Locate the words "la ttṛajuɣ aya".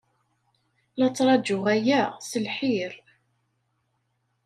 0.97-2.01